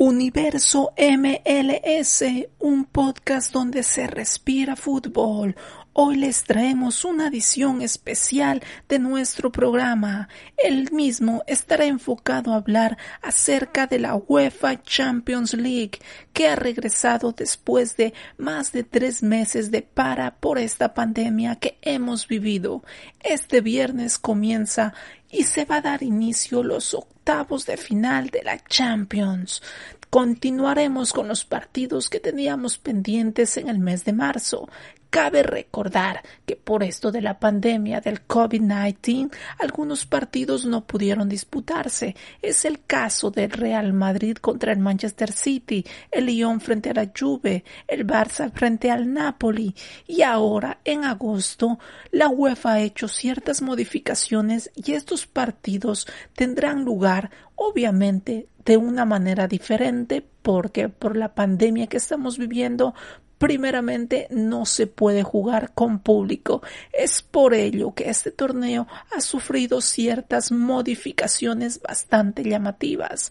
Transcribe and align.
Universo 0.00 0.94
MLS, 0.96 2.22
un 2.60 2.84
podcast 2.84 3.52
donde 3.52 3.82
se 3.82 4.06
respira 4.06 4.76
fútbol. 4.76 5.56
Hoy 5.92 6.14
les 6.14 6.44
traemos 6.44 7.04
una 7.04 7.26
edición 7.26 7.82
especial 7.82 8.62
de 8.88 9.00
nuestro 9.00 9.50
programa. 9.50 10.28
El 10.56 10.92
mismo 10.92 11.42
estará 11.48 11.86
enfocado 11.86 12.52
a 12.52 12.56
hablar 12.58 12.96
acerca 13.22 13.88
de 13.88 13.98
la 13.98 14.14
UEFA 14.14 14.80
Champions 14.84 15.54
League, 15.54 15.98
que 16.32 16.46
ha 16.46 16.54
regresado 16.54 17.32
después 17.32 17.96
de 17.96 18.14
más 18.36 18.70
de 18.70 18.84
tres 18.84 19.24
meses 19.24 19.72
de 19.72 19.82
para 19.82 20.36
por 20.36 20.60
esta 20.60 20.94
pandemia 20.94 21.56
que 21.56 21.76
hemos 21.82 22.28
vivido. 22.28 22.84
Este 23.18 23.60
viernes 23.60 24.16
comienza 24.16 24.94
y 25.30 25.44
se 25.44 25.64
va 25.64 25.76
a 25.76 25.80
dar 25.82 26.02
inicio 26.02 26.62
los 26.62 26.94
octavos 26.94 27.66
de 27.66 27.76
final 27.76 28.28
de 28.28 28.42
la 28.42 28.58
Champions. 28.64 29.62
Continuaremos 30.10 31.12
con 31.12 31.28
los 31.28 31.44
partidos 31.44 32.08
que 32.08 32.20
teníamos 32.20 32.78
pendientes 32.78 33.56
en 33.56 33.68
el 33.68 33.78
mes 33.78 34.04
de 34.04 34.14
marzo. 34.14 34.68
Cabe 35.10 35.42
recordar 35.42 36.22
que 36.44 36.54
por 36.54 36.82
esto 36.82 37.10
de 37.10 37.22
la 37.22 37.38
pandemia 37.38 38.02
del 38.02 38.26
COVID-19 38.26 39.30
algunos 39.58 40.04
partidos 40.04 40.66
no 40.66 40.86
pudieron 40.86 41.30
disputarse. 41.30 42.14
Es 42.42 42.66
el 42.66 42.84
caso 42.84 43.30
del 43.30 43.50
Real 43.50 43.94
Madrid 43.94 44.36
contra 44.36 44.70
el 44.72 44.80
Manchester 44.80 45.32
City, 45.32 45.84
el 46.10 46.26
Lyon 46.26 46.60
frente 46.60 46.90
a 46.90 46.94
la 46.94 47.10
Juve, 47.18 47.64
el 47.86 48.06
Barça 48.06 48.52
frente 48.52 48.90
al 48.90 49.10
Napoli 49.10 49.74
y 50.06 50.20
ahora 50.20 50.80
en 50.84 51.04
agosto 51.04 51.78
la 52.10 52.28
UEFA 52.28 52.74
ha 52.74 52.80
hecho 52.80 53.08
ciertas 53.08 53.62
modificaciones 53.62 54.70
y 54.74 54.92
estos 54.92 55.26
partidos 55.26 56.06
tendrán 56.34 56.84
lugar 56.84 57.30
obviamente 57.54 58.48
de 58.64 58.76
una 58.76 59.06
manera 59.06 59.48
diferente 59.48 60.22
porque 60.42 60.90
por 60.90 61.16
la 61.16 61.34
pandemia 61.34 61.86
que 61.86 61.96
estamos 61.96 62.36
viviendo 62.36 62.94
primeramente 63.38 64.26
no 64.30 64.66
se 64.66 64.86
puede 64.86 65.22
jugar 65.22 65.72
con 65.74 66.00
público. 66.00 66.62
Es 66.92 67.22
por 67.22 67.54
ello 67.54 67.94
que 67.94 68.10
este 68.10 68.30
torneo 68.30 68.86
ha 69.16 69.20
sufrido 69.20 69.80
ciertas 69.80 70.52
modificaciones 70.52 71.80
bastante 71.80 72.42
llamativas. 72.44 73.30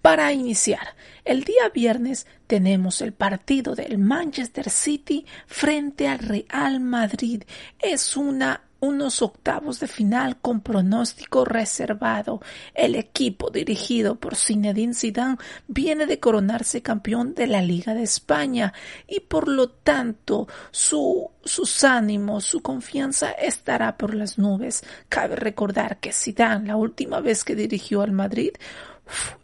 Para 0.00 0.32
iniciar, 0.32 0.96
el 1.24 1.44
día 1.44 1.68
viernes 1.72 2.26
tenemos 2.46 3.00
el 3.02 3.12
partido 3.12 3.74
del 3.74 3.98
Manchester 3.98 4.68
City 4.68 5.26
frente 5.46 6.08
al 6.08 6.18
Real 6.18 6.80
Madrid. 6.80 7.44
Es 7.78 8.16
una 8.16 8.62
unos 8.82 9.22
octavos 9.22 9.78
de 9.78 9.86
final 9.86 10.38
con 10.38 10.60
pronóstico 10.60 11.44
reservado. 11.44 12.40
El 12.74 12.96
equipo 12.96 13.48
dirigido 13.48 14.16
por 14.16 14.34
Zinedine 14.34 14.92
Zidane 14.92 15.38
viene 15.68 16.04
de 16.04 16.18
coronarse 16.18 16.82
campeón 16.82 17.34
de 17.34 17.46
la 17.46 17.62
Liga 17.62 17.94
de 17.94 18.02
España 18.02 18.74
y 19.06 19.20
por 19.20 19.46
lo 19.46 19.70
tanto 19.70 20.48
su, 20.72 21.30
sus 21.44 21.84
ánimos, 21.84 22.44
su 22.44 22.60
confianza 22.60 23.30
estará 23.30 23.96
por 23.96 24.14
las 24.14 24.36
nubes. 24.36 24.82
Cabe 25.08 25.36
recordar 25.36 25.98
que 25.98 26.12
Zidane 26.12 26.66
la 26.66 26.76
última 26.76 27.20
vez 27.20 27.44
que 27.44 27.54
dirigió 27.54 28.02
al 28.02 28.10
Madrid 28.10 28.50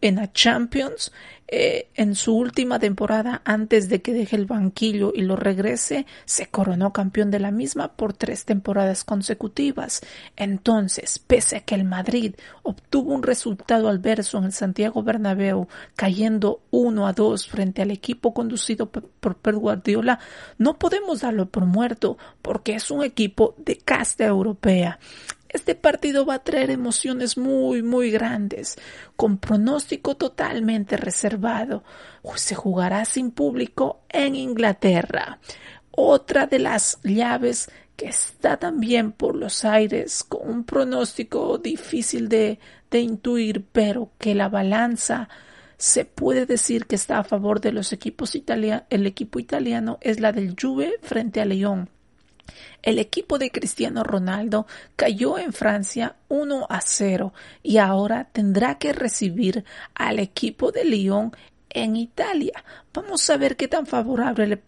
en 0.00 0.16
la 0.16 0.32
Champions 0.32 1.12
eh, 1.50 1.88
en 1.94 2.14
su 2.14 2.36
última 2.36 2.78
temporada 2.78 3.40
antes 3.46 3.88
de 3.88 4.02
que 4.02 4.12
deje 4.12 4.36
el 4.36 4.44
banquillo 4.44 5.12
y 5.14 5.22
lo 5.22 5.34
regrese, 5.34 6.04
se 6.26 6.46
coronó 6.46 6.92
campeón 6.92 7.30
de 7.30 7.40
la 7.40 7.50
misma 7.50 7.92
por 7.92 8.12
tres 8.12 8.44
temporadas 8.44 9.02
consecutivas. 9.02 10.02
Entonces, 10.36 11.18
pese 11.18 11.56
a 11.56 11.60
que 11.60 11.74
el 11.74 11.84
Madrid 11.84 12.34
obtuvo 12.62 13.14
un 13.14 13.22
resultado 13.22 13.88
adverso 13.88 14.36
en 14.36 14.44
el 14.44 14.52
Santiago 14.52 15.02
Bernabéu, 15.02 15.68
cayendo 15.96 16.60
1 16.70 17.06
a 17.06 17.12
2 17.14 17.48
frente 17.48 17.80
al 17.80 17.90
equipo 17.90 18.34
conducido 18.34 18.90
por 18.90 19.36
Pep 19.36 19.54
Guardiola, 19.54 20.18
no 20.58 20.78
podemos 20.78 21.22
darlo 21.22 21.46
por 21.46 21.64
muerto 21.64 22.18
porque 22.42 22.74
es 22.74 22.90
un 22.90 23.02
equipo 23.02 23.54
de 23.56 23.78
casta 23.78 24.26
europea. 24.26 24.98
Este 25.48 25.74
partido 25.74 26.26
va 26.26 26.34
a 26.34 26.44
traer 26.44 26.70
emociones 26.70 27.38
muy, 27.38 27.82
muy 27.82 28.10
grandes, 28.10 28.76
con 29.16 29.38
pronóstico 29.38 30.16
totalmente 30.16 30.96
reservado. 30.96 31.84
Se 32.36 32.54
jugará 32.54 33.04
sin 33.04 33.30
público 33.30 34.00
en 34.10 34.36
Inglaterra. 34.36 35.38
Otra 35.90 36.46
de 36.46 36.58
las 36.58 36.98
llaves 37.02 37.70
que 37.96 38.06
está 38.06 38.58
también 38.58 39.10
por 39.10 39.34
los 39.34 39.64
aires, 39.64 40.22
con 40.22 40.48
un 40.48 40.64
pronóstico 40.64 41.58
difícil 41.58 42.28
de, 42.28 42.60
de 42.90 43.00
intuir, 43.00 43.64
pero 43.72 44.10
que 44.18 44.34
la 44.34 44.48
balanza 44.48 45.28
se 45.78 46.04
puede 46.04 46.44
decir 46.44 46.86
que 46.86 46.96
está 46.96 47.18
a 47.18 47.24
favor 47.24 47.60
de 47.60 47.72
los 47.72 47.92
equipos 47.92 48.34
italianos, 48.34 48.84
el 48.90 49.06
equipo 49.06 49.38
italiano 49.38 49.98
es 50.00 50.20
la 50.20 50.32
del 50.32 50.54
Juve 50.60 50.94
frente 51.02 51.40
a 51.40 51.44
León. 51.44 51.88
El 52.82 52.98
equipo 52.98 53.38
de 53.38 53.50
Cristiano 53.50 54.04
Ronaldo 54.04 54.66
cayó 54.96 55.38
en 55.38 55.52
Francia 55.52 56.16
1 56.28 56.66
a 56.68 56.80
0 56.80 57.32
y 57.62 57.78
ahora 57.78 58.28
tendrá 58.32 58.78
que 58.78 58.92
recibir 58.92 59.64
al 59.94 60.18
equipo 60.18 60.72
de 60.72 60.84
Lyon 60.84 61.32
en 61.70 61.96
Italia. 61.96 62.64
Vamos 62.92 63.28
a 63.30 63.36
ver 63.36 63.56
qué 63.56 63.68
tan 63.68 63.86
favorable 63.86 64.62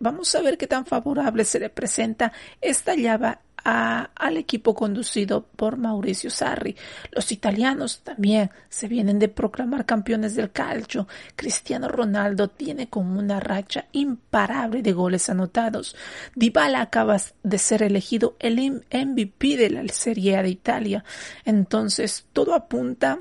vamos 0.00 0.34
a 0.34 0.42
ver 0.42 0.58
qué 0.58 0.66
tan 0.66 0.86
favorable 0.86 1.44
se 1.44 1.58
le 1.58 1.68
presenta 1.68 2.32
esta 2.60 2.94
llave 2.94 3.38
al 3.64 4.36
equipo 4.36 4.74
conducido 4.74 5.44
por 5.44 5.76
Mauricio 5.76 6.30
Sarri. 6.30 6.76
Los 7.10 7.32
italianos 7.32 8.00
también 8.00 8.50
se 8.68 8.88
vienen 8.88 9.18
de 9.18 9.28
proclamar 9.28 9.86
campeones 9.86 10.34
del 10.34 10.50
calcio. 10.50 11.06
Cristiano 11.36 11.88
Ronaldo 11.88 12.48
tiene 12.48 12.88
como 12.88 13.18
una 13.18 13.40
racha 13.40 13.86
imparable 13.92 14.82
de 14.82 14.92
goles 14.92 15.28
anotados. 15.30 15.96
Dybala 16.34 16.80
acaba 16.80 17.16
de 17.42 17.58
ser 17.58 17.82
elegido 17.82 18.36
el 18.38 18.84
MVP 18.92 19.56
de 19.56 19.70
la 19.70 19.88
Serie 19.88 20.36
A 20.36 20.42
de 20.42 20.50
Italia. 20.50 21.04
Entonces 21.44 22.26
todo 22.32 22.54
apunta 22.54 23.20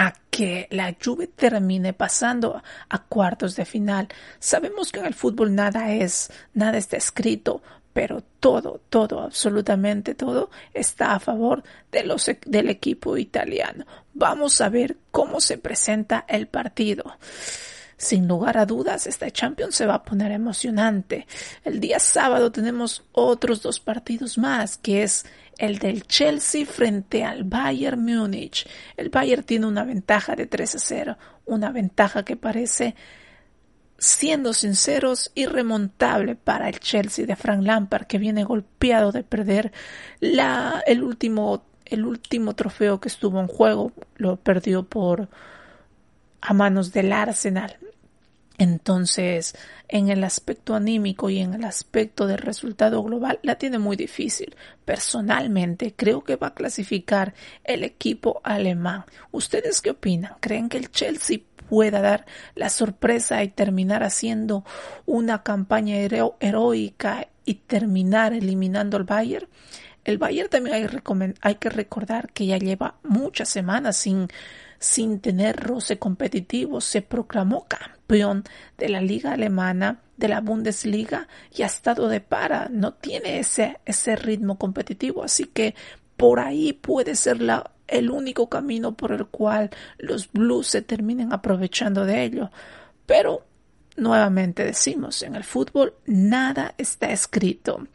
a 0.00 0.14
que 0.30 0.66
la 0.70 0.96
Juve 1.02 1.26
termine 1.26 1.92
pasando 1.92 2.62
a 2.88 2.98
cuartos 3.04 3.54
de 3.56 3.66
final. 3.66 4.08
Sabemos 4.38 4.92
que 4.92 5.00
en 5.00 5.04
el 5.04 5.12
fútbol 5.12 5.54
nada 5.54 5.92
es, 5.92 6.32
nada 6.54 6.78
está 6.78 6.96
escrito, 6.96 7.62
pero 8.00 8.22
todo, 8.40 8.80
todo, 8.88 9.20
absolutamente 9.20 10.14
todo 10.14 10.48
está 10.72 11.12
a 11.12 11.20
favor 11.20 11.62
de 11.92 12.02
los, 12.02 12.26
e, 12.30 12.40
del 12.46 12.70
equipo 12.70 13.18
italiano. 13.18 13.84
Vamos 14.14 14.62
a 14.62 14.70
ver 14.70 14.96
cómo 15.10 15.38
se 15.38 15.58
presenta 15.58 16.24
el 16.26 16.46
partido. 16.46 17.18
Sin 17.98 18.26
lugar 18.26 18.56
a 18.56 18.64
dudas, 18.64 19.06
esta 19.06 19.30
Champions 19.30 19.74
se 19.74 19.84
va 19.84 19.96
a 19.96 20.02
poner 20.02 20.32
emocionante. 20.32 21.26
El 21.62 21.78
día 21.78 21.98
sábado 21.98 22.50
tenemos 22.50 23.04
otros 23.12 23.60
dos 23.60 23.80
partidos 23.80 24.38
más, 24.38 24.78
que 24.78 25.02
es 25.02 25.26
el 25.58 25.78
del 25.78 26.06
Chelsea 26.06 26.64
frente 26.64 27.22
al 27.22 27.44
Bayern 27.44 28.02
Múnich. 28.02 28.66
El 28.96 29.10
Bayern 29.10 29.42
tiene 29.42 29.66
una 29.66 29.84
ventaja 29.84 30.34
de 30.34 30.46
3 30.46 30.74
a 30.74 30.78
0, 30.78 31.18
una 31.44 31.70
ventaja 31.70 32.24
que 32.24 32.36
parece 32.36 32.94
siendo 34.00 34.54
sinceros, 34.54 35.30
irremontable 35.34 36.34
para 36.34 36.68
el 36.68 36.80
Chelsea 36.80 37.26
de 37.26 37.36
Frank 37.36 37.62
Lampard, 37.62 38.06
que 38.06 38.18
viene 38.18 38.44
golpeado 38.44 39.12
de 39.12 39.22
perder 39.22 39.72
la, 40.20 40.82
el 40.86 41.02
último, 41.02 41.62
el 41.84 42.06
último 42.06 42.54
trofeo 42.54 42.98
que 42.98 43.08
estuvo 43.08 43.40
en 43.40 43.46
juego, 43.46 43.92
lo 44.16 44.36
perdió 44.36 44.84
por 44.84 45.28
a 46.40 46.54
manos 46.54 46.92
del 46.92 47.12
Arsenal. 47.12 47.76
Entonces, 48.56 49.54
en 49.88 50.10
el 50.10 50.22
aspecto 50.24 50.74
anímico 50.74 51.30
y 51.30 51.38
en 51.38 51.54
el 51.54 51.64
aspecto 51.64 52.26
del 52.26 52.38
resultado 52.38 53.02
global, 53.02 53.38
la 53.42 53.56
tiene 53.56 53.78
muy 53.78 53.96
difícil. 53.96 54.54
Personalmente, 54.84 55.94
creo 55.94 56.24
que 56.24 56.36
va 56.36 56.48
a 56.48 56.54
clasificar 56.54 57.32
el 57.64 57.84
equipo 57.84 58.40
alemán. 58.44 59.04
¿Ustedes 59.30 59.80
qué 59.80 59.90
opinan? 59.90 60.34
¿Creen 60.40 60.68
que 60.68 60.76
el 60.76 60.90
Chelsea 60.90 61.38
pueda 61.70 62.00
dar 62.00 62.26
la 62.56 62.68
sorpresa 62.68 63.44
y 63.44 63.48
terminar 63.48 64.02
haciendo 64.02 64.64
una 65.06 65.44
campaña 65.44 65.94
heroica 65.98 67.28
y 67.44 67.54
terminar 67.54 68.32
eliminando 68.32 68.96
al 68.96 69.04
Bayern. 69.04 69.46
El 70.04 70.18
Bayern 70.18 70.50
también 70.50 70.74
hay, 70.74 71.34
hay, 71.42 71.54
que 71.54 71.70
recordar 71.70 72.32
que 72.32 72.46
ya 72.46 72.58
lleva 72.58 72.96
muchas 73.04 73.48
semanas 73.48 73.98
sin, 73.98 74.26
sin 74.80 75.20
tener 75.20 75.60
roce 75.60 75.96
competitivo. 75.96 76.80
Se 76.80 77.02
proclamó 77.02 77.68
campeón 77.68 78.42
de 78.76 78.88
la 78.88 79.00
liga 79.00 79.34
alemana, 79.34 80.00
de 80.16 80.26
la 80.26 80.40
Bundesliga 80.40 81.28
y 81.54 81.62
ha 81.62 81.66
estado 81.66 82.08
de 82.08 82.20
para. 82.20 82.68
No 82.68 82.94
tiene 82.94 83.38
ese, 83.38 83.78
ese 83.84 84.16
ritmo 84.16 84.58
competitivo. 84.58 85.22
Así 85.22 85.44
que 85.44 85.76
por 86.16 86.40
ahí 86.40 86.72
puede 86.72 87.14
ser 87.14 87.40
la 87.40 87.70
el 87.90 88.10
único 88.10 88.48
camino 88.48 88.94
por 88.94 89.12
el 89.12 89.26
cual 89.26 89.70
los 89.98 90.30
blues 90.32 90.68
se 90.68 90.82
terminen 90.82 91.32
aprovechando 91.32 92.04
de 92.04 92.24
ello. 92.24 92.50
Pero 93.06 93.44
Nuevamente 93.96 94.64
decimos, 94.64 95.20
en 95.22 95.34
el 95.34 95.44
fútbol 95.44 95.92
nada 96.06 96.74
está 96.78 97.10
escrito. 97.10 97.86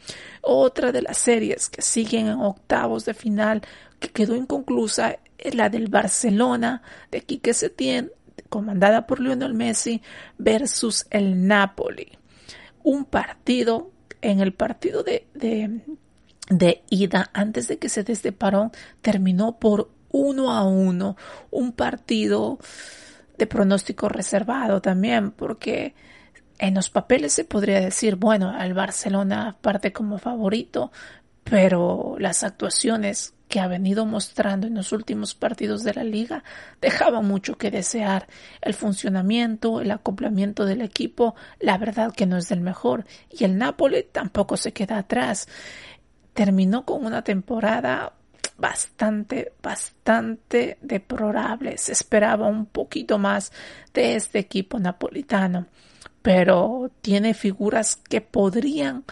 Otra 0.42 0.92
de 0.92 1.02
las 1.02 1.18
series 1.18 1.70
que 1.70 1.82
siguen 1.82 2.28
en 2.28 2.42
octavos 2.42 3.06
de 3.06 3.16
final 3.16 3.62
que 4.00 4.10
quedó 4.10 4.36
inconclusa 4.36 5.18
es 5.38 5.56
la 5.56 5.70
del 5.70 5.88
Barcelona 5.88 6.84
de 7.10 7.22
Quique 7.22 7.56
Setién 7.56 8.12
comandada 8.50 9.08
por 9.08 9.20
Lionel 9.20 9.54
Messi, 9.54 10.02
versus 10.38 11.06
el 11.10 11.48
Napoli. 11.48 12.12
Un 12.84 13.06
partido, 13.06 13.92
en 14.22 14.40
el 14.40 14.54
partido 14.54 15.04
de, 15.04 15.28
de, 15.34 15.82
de 16.50 16.84
ida, 16.90 17.30
antes 17.34 17.68
de 17.68 17.78
que 17.78 17.90
se 17.90 18.04
desde 18.04 18.32
parón, 18.32 18.72
terminó 19.02 19.60
por 19.60 19.90
uno 20.12 20.52
a 20.52 20.64
uno. 20.64 21.18
Un 21.52 21.74
partido 21.74 22.60
de 23.38 23.48
pronóstico 23.48 24.10
reservado 24.10 24.82
también, 24.82 25.32
porque 25.32 25.96
en 26.58 26.74
los 26.74 26.90
papeles 26.90 27.34
se 27.34 27.44
podría 27.44 27.82
decir, 27.82 28.16
bueno, 28.16 28.58
el 28.62 28.74
Barcelona 28.74 29.58
parte 29.62 29.92
como 29.92 30.18
favorito, 30.18 30.92
pero 31.44 32.16
las 32.20 32.44
actuaciones 32.44 33.34
que 33.48 33.60
ha 33.60 33.68
venido 33.68 34.06
mostrando 34.06 34.66
en 34.66 34.74
los 34.74 34.92
últimos 34.92 35.36
partidos 35.36 35.84
de 35.84 35.94
la 35.94 36.04
liga 36.04 36.44
dejaban 36.82 37.26
mucho 37.26 37.58
que 37.58 37.70
desear. 37.70 38.28
El 38.62 38.74
funcionamiento, 38.74 39.82
el 39.82 39.92
acoplamiento 39.92 40.66
del 40.66 40.82
equipo, 40.82 41.36
la 41.60 41.78
verdad 41.78 42.14
que 42.14 42.26
no 42.26 42.38
es 42.38 42.50
del 42.50 42.62
mejor. 42.62 43.06
Y 43.30 43.44
el 43.44 43.58
Napoli 43.58 44.04
tampoco 44.12 44.58
se 44.58 44.74
queda 44.74 44.98
atrás. 44.98 45.48
Terminó 46.36 46.86
con 46.86 47.04
una 47.04 47.24
temporada 47.24 48.14
bastante, 48.58 49.54
bastante 49.64 50.78
deplorable. 50.82 51.78
Se 51.78 51.94
esperaba 51.94 52.48
un 52.48 52.68
poquito 52.68 53.18
más 53.18 53.52
de 53.94 54.16
este 54.16 54.40
equipo 54.40 54.78
napolitano, 54.78 55.66
pero 56.22 56.92
tiene 57.02 57.34
figuras 57.34 57.96
que 57.96 58.22
podrían 58.22 59.04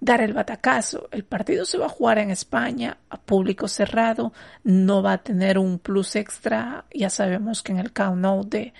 dar 0.00 0.22
el 0.22 0.32
batacazo. 0.32 1.08
El 1.12 1.24
partido 1.24 1.64
se 1.64 1.78
va 1.78 1.86
a 1.86 1.90
jugar 1.90 2.18
en 2.18 2.30
España 2.30 2.96
a 3.10 3.20
público 3.20 3.68
cerrado, 3.68 4.32
no 4.64 5.02
va 5.02 5.12
a 5.12 5.22
tener 5.22 5.58
un 5.58 5.78
plus 5.78 6.16
extra. 6.16 6.86
Ya 6.92 7.10
sabemos 7.10 7.62
que 7.62 7.72
en 7.72 7.78
el 7.78 7.92
count 7.92 8.48
de 8.50 8.72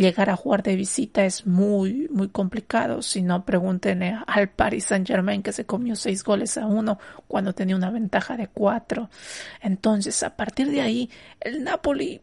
llegar 0.00 0.30
a 0.30 0.36
jugar 0.36 0.62
de 0.62 0.76
visita 0.76 1.24
es 1.24 1.46
muy, 1.46 2.08
muy 2.10 2.28
complicado. 2.28 3.02
Si 3.02 3.22
no, 3.22 3.44
pregunten 3.44 4.02
al 4.02 4.48
Paris 4.48 4.86
Saint 4.86 5.06
Germain 5.06 5.42
que 5.42 5.52
se 5.52 5.66
comió 5.66 5.94
seis 5.94 6.24
goles 6.24 6.56
a 6.56 6.66
uno 6.66 6.98
cuando 7.28 7.52
tenía 7.52 7.76
una 7.76 7.90
ventaja 7.90 8.36
de 8.36 8.48
cuatro. 8.48 9.10
Entonces, 9.60 10.22
a 10.22 10.36
partir 10.36 10.70
de 10.70 10.80
ahí, 10.80 11.10
el 11.40 11.62
Napoli 11.62 12.22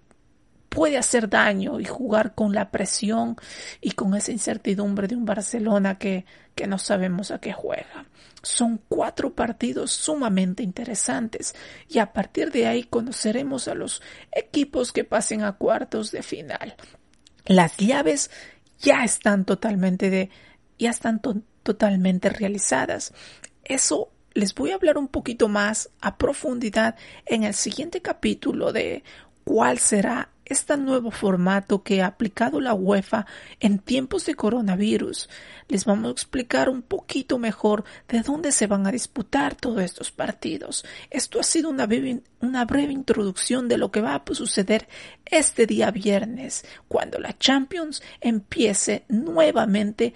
puede 0.70 0.98
hacer 0.98 1.30
daño 1.30 1.80
y 1.80 1.86
jugar 1.86 2.36
con 2.36 2.54
la 2.54 2.72
presión 2.72 3.38
y 3.80 3.92
con 3.92 4.16
esa 4.16 4.32
incertidumbre 4.32 5.08
de 5.08 5.16
un 5.16 5.26
Barcelona 5.26 5.98
que, 5.98 6.26
que 6.56 6.68
no 6.68 6.80
sabemos 6.80 7.32
a 7.32 7.40
qué 7.40 7.54
juega. 7.54 8.06
Son 8.42 8.80
cuatro 8.90 9.34
partidos 9.34 9.92
sumamente 9.92 10.64
interesantes 10.64 11.56
y 11.88 12.00
a 12.00 12.12
partir 12.12 12.52
de 12.52 12.68
ahí 12.68 12.84
conoceremos 12.84 13.68
a 13.68 13.76
los 13.76 14.02
equipos 14.32 14.92
que 14.92 15.04
pasen 15.04 15.44
a 15.44 15.54
cuartos 15.54 16.12
de 16.12 16.24
final. 16.24 16.76
Las 17.48 17.78
llaves 17.78 18.30
ya 18.80 19.04
están 19.04 19.46
totalmente 19.46 20.10
de, 20.10 20.30
ya 20.78 20.90
están 20.90 21.22
totalmente 21.64 22.30
realizadas. 22.30 23.14
Eso 23.64 24.12
les 24.34 24.54
voy 24.54 24.72
a 24.72 24.76
hablar 24.76 24.98
un 24.98 25.08
poquito 25.08 25.48
más 25.48 25.90
a 26.00 26.18
profundidad 26.18 26.96
en 27.26 27.44
el 27.44 27.54
siguiente 27.54 28.02
capítulo 28.02 28.72
de 28.72 29.04
cuál 29.44 29.80
será 29.80 30.30
este 30.50 30.78
nuevo 30.78 31.12
formato 31.12 31.84
que 31.84 32.02
ha 32.02 32.08
aplicado 32.08 32.60
la 32.60 32.74
UEFA 32.74 33.26
en 33.60 33.80
tiempos 33.80 34.26
de 34.26 34.36
coronavirus. 34.36 35.30
Les 35.68 35.86
vamos 35.86 36.08
a 36.08 36.12
explicar 36.12 36.70
un 36.70 36.82
poquito 36.82 37.38
mejor 37.38 37.84
de 38.08 38.22
dónde 38.22 38.52
se 38.52 38.68
van 38.68 38.88
a 38.88 38.92
disputar 38.92 39.56
todos 39.56 39.82
estos 39.82 40.12
partidos. 40.12 40.86
Esto 41.10 41.40
ha 41.40 41.44
sido 41.44 41.70
una 41.70 41.86
breve, 41.86 42.92
introducción 42.94 43.68
de 43.68 43.78
lo 43.78 43.92
que 43.92 44.02
va 44.02 44.16
a 44.16 44.24
suceder 44.34 44.88
este 45.26 45.66
día 45.66 45.92
viernes, 45.92 46.64
cuando 46.88 47.20
la 47.20 47.38
Champions 47.38 48.02
empiece 48.22 49.04
nuevamente 49.10 50.14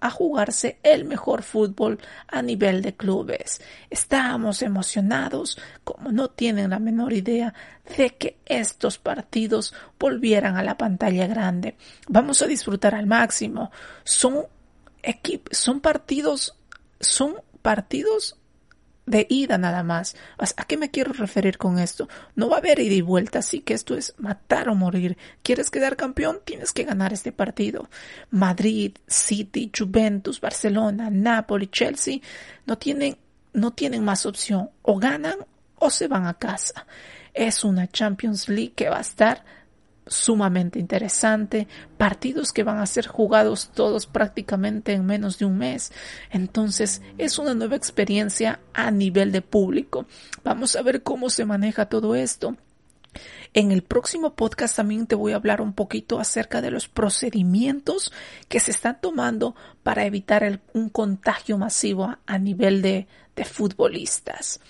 a 0.00 0.10
jugarse 0.10 0.78
el 0.84 1.04
mejor 1.04 1.42
fútbol 1.42 1.98
a 2.28 2.40
nivel 2.40 2.80
de 2.82 2.94
clubes. 2.94 3.60
Estamos 3.88 4.62
emocionados, 4.62 5.58
como 5.82 6.12
no 6.12 6.28
tienen 6.28 6.70
la 6.70 6.78
menor 6.78 7.12
idea, 7.12 7.52
de 7.96 8.10
que 8.10 8.38
estos 8.46 8.98
partidos 8.98 9.74
volvieran 9.98 10.56
a 10.56 10.62
la 10.62 10.76
pantalla 10.76 11.26
grande. 11.26 11.76
Vamos 12.08 12.42
a 12.42 12.46
disfrutar 12.46 12.94
al 12.94 13.06
máximo. 13.06 13.70
Son 14.04 14.46
son 15.50 15.80
partidos, 15.80 16.56
son 17.00 17.36
partidos 17.62 18.36
de 19.06 19.26
ida 19.28 19.58
nada 19.58 19.82
más. 19.82 20.14
¿A 20.38 20.64
qué 20.64 20.76
me 20.76 20.90
quiero 20.90 21.12
referir 21.12 21.58
con 21.58 21.78
esto? 21.78 22.08
No 22.36 22.48
va 22.48 22.56
a 22.56 22.58
haber 22.58 22.78
ida 22.78 22.94
y 22.94 23.00
vuelta, 23.00 23.40
así 23.40 23.60
que 23.60 23.74
esto 23.74 23.96
es 23.96 24.14
matar 24.18 24.68
o 24.68 24.74
morir. 24.74 25.16
¿Quieres 25.42 25.70
quedar 25.70 25.96
campeón? 25.96 26.40
Tienes 26.44 26.72
que 26.72 26.84
ganar 26.84 27.12
este 27.12 27.32
partido. 27.32 27.88
Madrid, 28.30 28.92
City, 29.06 29.70
Juventus, 29.76 30.40
Barcelona, 30.40 31.10
Napoli, 31.10 31.66
Chelsea 31.66 32.20
no 32.66 32.78
tienen, 32.78 33.16
no 33.52 33.72
tienen 33.72 34.04
más 34.04 34.26
opción. 34.26 34.70
O 34.82 34.98
ganan 34.98 35.38
o 35.80 35.90
se 35.90 36.06
van 36.06 36.26
a 36.26 36.34
casa. 36.34 36.86
Es 37.34 37.64
una 37.64 37.88
Champions 37.88 38.48
League 38.48 38.74
que 38.76 38.88
va 38.88 38.98
a 38.98 39.02
estar 39.02 39.44
sumamente 40.06 40.78
interesante, 40.78 41.68
partidos 41.96 42.52
que 42.52 42.64
van 42.64 42.78
a 42.78 42.86
ser 42.86 43.06
jugados 43.06 43.70
todos 43.72 44.06
prácticamente 44.06 44.92
en 44.92 45.06
menos 45.06 45.38
de 45.38 45.46
un 45.46 45.58
mes. 45.58 45.92
Entonces 46.30 47.00
es 47.18 47.38
una 47.38 47.54
nueva 47.54 47.76
experiencia 47.76 48.60
a 48.74 48.90
nivel 48.90 49.32
de 49.32 49.42
público. 49.42 50.06
Vamos 50.44 50.76
a 50.76 50.82
ver 50.82 51.02
cómo 51.02 51.30
se 51.30 51.44
maneja 51.44 51.86
todo 51.86 52.14
esto. 52.14 52.56
En 53.54 53.72
el 53.72 53.82
próximo 53.82 54.34
podcast 54.34 54.76
también 54.76 55.06
te 55.06 55.16
voy 55.16 55.32
a 55.32 55.36
hablar 55.36 55.60
un 55.60 55.72
poquito 55.72 56.20
acerca 56.20 56.60
de 56.60 56.70
los 56.70 56.88
procedimientos 56.88 58.12
que 58.48 58.60
se 58.60 58.70
están 58.70 59.00
tomando 59.00 59.56
para 59.82 60.04
evitar 60.04 60.60
un 60.72 60.88
contagio 60.88 61.58
masivo 61.58 62.16
a, 62.24 62.38
nivel 62.38 62.82
de, 62.82 63.08
de 63.34 63.44
futbolistas. 63.44 64.60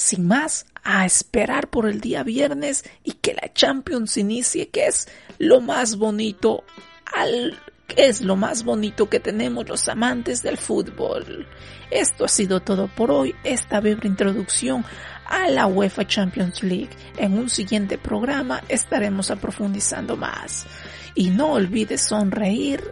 Sin 0.00 0.26
más, 0.26 0.64
a 0.82 1.04
esperar 1.04 1.68
por 1.68 1.86
el 1.86 2.00
día 2.00 2.22
viernes 2.22 2.84
y 3.04 3.12
que 3.12 3.34
la 3.34 3.52
Champions 3.52 4.16
inicie, 4.16 4.70
que 4.70 4.86
es 4.86 5.08
lo 5.36 5.60
más 5.60 5.96
bonito 5.96 6.64
al 7.04 7.58
es 7.98 8.22
lo 8.22 8.34
más 8.34 8.64
bonito 8.64 9.10
que 9.10 9.20
tenemos 9.20 9.68
los 9.68 9.86
amantes 9.88 10.42
del 10.42 10.56
fútbol. 10.56 11.46
Esto 11.90 12.24
ha 12.24 12.28
sido 12.28 12.60
todo 12.60 12.88
por 12.88 13.10
hoy, 13.10 13.34
esta 13.44 13.78
breve 13.80 14.08
introducción 14.08 14.86
a 15.26 15.50
la 15.50 15.66
UEFA 15.66 16.06
Champions 16.06 16.62
League. 16.62 16.96
En 17.18 17.36
un 17.36 17.50
siguiente 17.50 17.98
programa 17.98 18.62
estaremos 18.70 19.30
aprofundizando 19.30 20.16
más. 20.16 20.66
Y 21.14 21.28
no 21.28 21.52
olvides 21.52 22.00
sonreír 22.00 22.90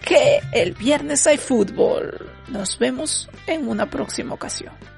que 0.00 0.40
el 0.52 0.72
viernes 0.72 1.26
hay 1.26 1.36
fútbol. 1.36 2.30
Nos 2.48 2.78
vemos 2.78 3.28
en 3.46 3.68
una 3.68 3.90
próxima 3.90 4.32
ocasión. 4.32 4.95